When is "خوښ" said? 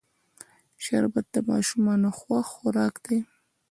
2.19-2.45